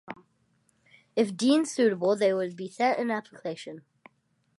[1.15, 3.85] If deemed suitable, they would be sent an application.